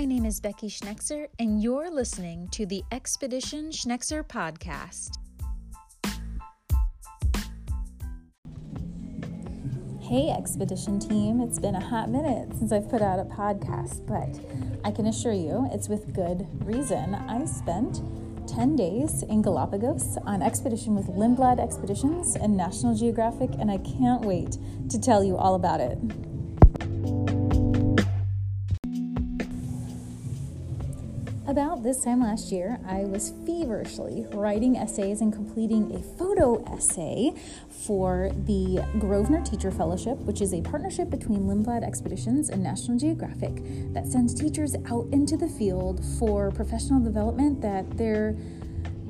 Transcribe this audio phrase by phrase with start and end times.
[0.00, 5.10] My name is Becky Schnekser, and you're listening to the Expedition Schnekser podcast.
[10.00, 14.40] Hey, Expedition team, it's been a hot minute since I've put out a podcast, but
[14.86, 17.14] I can assure you it's with good reason.
[17.14, 18.00] I spent
[18.48, 24.22] 10 days in Galapagos on expedition with Lindblad Expeditions and National Geographic, and I can't
[24.22, 24.56] wait
[24.88, 25.98] to tell you all about it.
[31.60, 37.34] About this time last year, I was feverishly writing essays and completing a photo essay
[37.68, 43.60] for the Grosvenor Teacher Fellowship, which is a partnership between Lindblad Expeditions and National Geographic
[43.92, 48.34] that sends teachers out into the field for professional development that there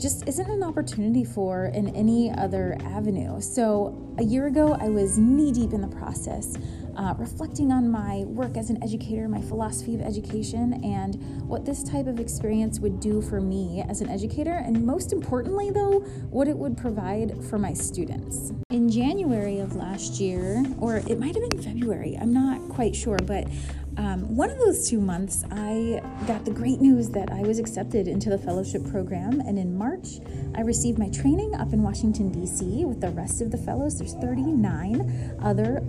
[0.00, 3.40] just isn't an opportunity for in any other avenue.
[3.40, 6.56] So, a year ago, I was knee deep in the process
[6.96, 11.14] uh, reflecting on my work as an educator, my philosophy of education, and
[11.48, 15.70] what this type of experience would do for me as an educator, and most importantly,
[15.70, 18.52] though, what it would provide for my students.
[18.70, 23.18] In January of last year, or it might have been February, I'm not quite sure,
[23.24, 23.46] but
[24.00, 28.08] um, one of those two months, I got the great news that I was accepted
[28.08, 30.20] into the fellowship program, and in March,
[30.54, 32.86] I received my training up in Washington, D.C.
[32.86, 33.98] with the rest of the fellows.
[33.98, 35.82] There's 39 other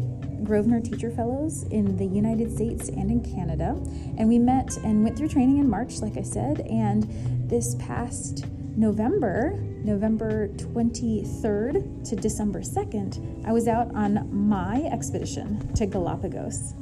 [0.44, 3.80] Grosvenor Teacher Fellows in the United States and in Canada.
[4.17, 6.59] And we met and went through training in March, like I said.
[6.62, 7.08] And
[7.50, 8.45] this past
[8.76, 9.54] November,
[9.86, 16.73] November 23rd to December 2nd, I was out on my expedition to Galapagos.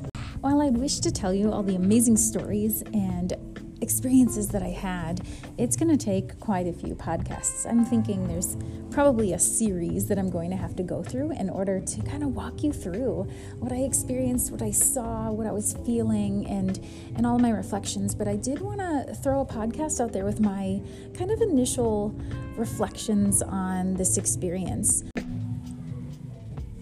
[0.41, 3.33] While I'd wish to tell you all the amazing stories and
[3.81, 5.19] experiences that I had,
[5.57, 7.69] it's going to take quite a few podcasts.
[7.69, 8.55] I'm thinking there's
[8.89, 12.23] probably a series that I'm going to have to go through in order to kind
[12.23, 16.79] of walk you through what I experienced, what I saw, what I was feeling, and
[17.17, 18.15] and all my reflections.
[18.15, 20.81] But I did want to throw a podcast out there with my
[21.15, 22.15] kind of initial
[22.55, 25.03] reflections on this experience.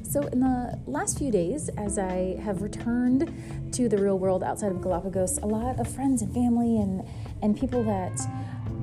[0.10, 3.30] So, in the last few days, as I have returned
[3.74, 7.06] to the real world outside of Galapagos, a lot of friends and family and,
[7.42, 8.18] and people that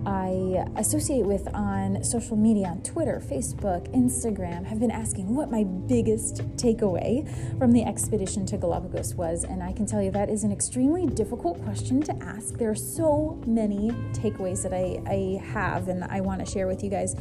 [0.07, 5.65] I associate with on social media, on Twitter, Facebook, Instagram, have been asking what my
[5.65, 7.27] biggest takeaway
[7.59, 9.45] from the expedition to Galapagos was.
[9.45, 12.55] And I can tell you that is an extremely difficult question to ask.
[12.59, 16.85] There are so many takeaways that I, I have and I want to share with
[16.85, 17.17] you guys.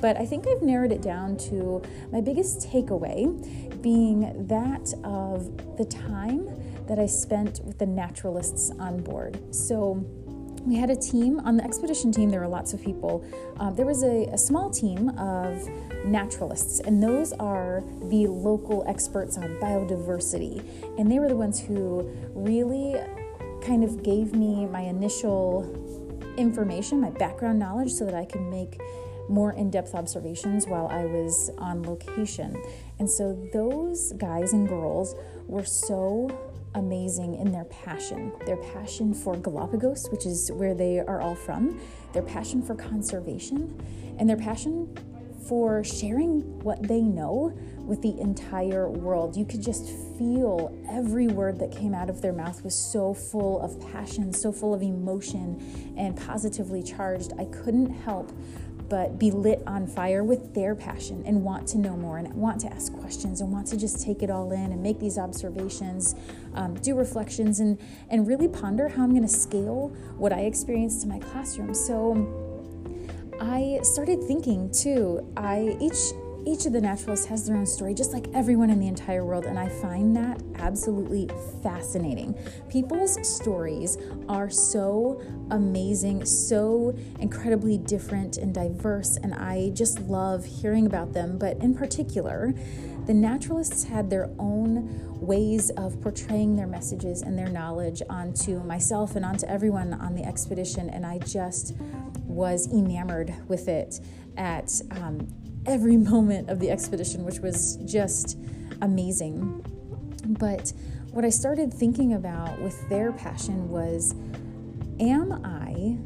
[0.00, 1.82] But I think I've narrowed it down to
[2.12, 6.48] my biggest takeaway being that of the time
[6.86, 9.54] that I spent with the naturalists on board.
[9.54, 10.04] So,
[10.66, 13.24] we had a team on the expedition team there were lots of people
[13.58, 15.68] um, there was a, a, small team of
[16.04, 20.58] naturalists and those are the local experts on biodiversity
[20.98, 22.96] and they were the ones who really
[23.62, 25.64] kind of gave me my initial
[26.36, 28.78] information my background knowledge so that i could make
[29.28, 32.62] more in depth observations while I was on location.
[32.98, 35.14] And so those guys and girls
[35.46, 36.30] were so
[36.76, 41.80] amazing in their passion their passion for Galapagos, which is where they are all from,
[42.12, 43.74] their passion for conservation,
[44.18, 44.88] and their passion
[45.48, 49.36] for sharing what they know with the entire world.
[49.36, 49.86] You could just
[50.18, 54.50] feel every word that came out of their mouth was so full of passion, so
[54.50, 57.32] full of emotion, and positively charged.
[57.38, 58.32] I couldn't help
[58.88, 62.60] but be lit on fire with their passion and want to know more and want
[62.60, 66.14] to ask questions and want to just take it all in and make these observations,
[66.54, 67.78] um, do reflections, and,
[68.10, 71.74] and really ponder how I'm going to scale what I experienced in my classroom.
[71.74, 72.14] So
[73.40, 76.12] I started thinking too, I each
[76.46, 79.46] each of the naturalists has their own story, just like everyone in the entire world,
[79.46, 81.28] and I find that absolutely
[81.60, 82.38] fascinating.
[82.68, 83.98] People's stories
[84.28, 85.20] are so
[85.50, 91.36] amazing, so incredibly different and diverse, and I just love hearing about them.
[91.36, 92.54] But in particular,
[93.06, 99.16] the naturalists had their own ways of portraying their messages and their knowledge onto myself
[99.16, 101.74] and onto everyone on the expedition, and I just
[102.24, 104.00] was enamored with it
[104.36, 105.26] at um,
[105.66, 108.38] every moment of the expedition, which was just
[108.82, 109.64] amazing.
[110.38, 110.72] But
[111.10, 114.14] what I started thinking about with their passion was
[114.98, 115.98] Am I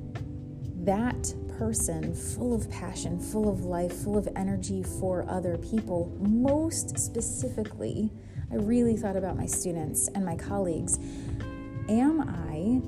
[0.84, 6.16] that person full of passion, full of life, full of energy for other people?
[6.20, 8.10] Most specifically,
[8.50, 10.98] I really thought about my students and my colleagues.
[11.88, 12.80] Am I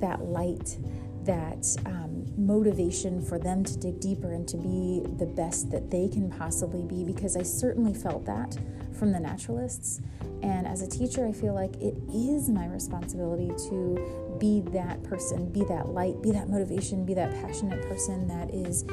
[0.00, 0.78] that light,
[1.24, 6.08] that um, motivation for them to dig deeper and to be the best that they
[6.08, 8.58] can possibly be because I certainly felt that
[8.98, 10.00] from the naturalists.
[10.42, 15.50] And as a teacher, I feel like it is my responsibility to be that person,
[15.50, 18.84] be that light, be that motivation, be that passionate person that is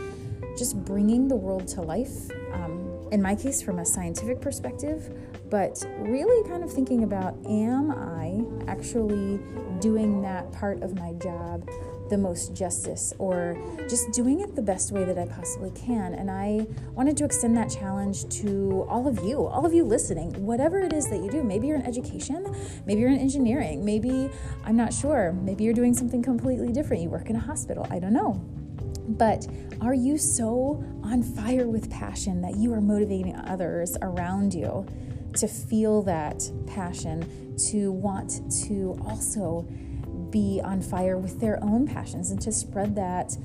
[0.57, 2.29] just bringing the world to life.
[2.53, 5.09] Um, in my case, from a scientific perspective,
[5.49, 9.39] but really kind of thinking about am I actually
[9.79, 11.67] doing that part of my job
[12.09, 13.57] the most justice or
[13.87, 16.13] just doing it the best way that I possibly can.
[16.15, 20.45] And I wanted to extend that challenge to all of you, all of you listening,
[20.45, 21.43] whatever it is that you do.
[21.43, 24.29] Maybe you're in education, maybe you're in engineering, maybe
[24.65, 27.03] I'm not sure, maybe you're doing something completely different.
[27.03, 28.58] You work in a hospital, I don't know.
[29.17, 29.47] But
[29.81, 34.85] are you so on fire with passion that you are motivating others around you
[35.35, 39.67] to feel that passion, to want to also
[40.29, 43.35] be on fire with their own passions and to spread that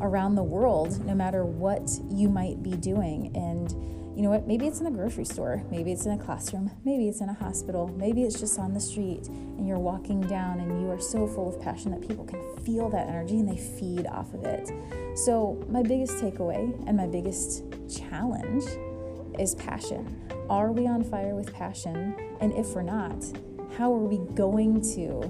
[0.00, 3.30] around the world, no matter what you might be doing.
[3.36, 3.72] And
[4.14, 4.46] you know what?
[4.46, 7.34] Maybe it's in a grocery store, maybe it's in a classroom, maybe it's in a
[7.34, 11.26] hospital, maybe it's just on the street and you're walking down and you are so
[11.26, 14.70] full of passion that people can feel that energy and they feed off of it.
[15.16, 18.64] So, my biggest takeaway and my biggest challenge
[19.38, 20.20] is passion.
[20.50, 22.36] Are we on fire with passion?
[22.40, 23.24] And if we're not,
[23.78, 25.28] how are we going to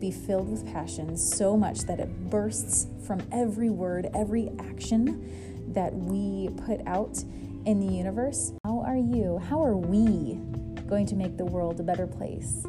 [0.00, 5.94] be filled with passion so much that it bursts from every word, every action that
[5.94, 7.22] we put out
[7.66, 8.52] in the universe.
[8.64, 9.38] How are you?
[9.48, 10.38] How are we
[10.86, 12.64] going to make the world a better place?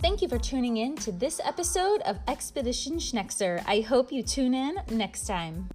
[0.00, 3.62] Thank you for tuning in to this episode of Expedition Schnekser.
[3.66, 5.68] I hope you tune in next time.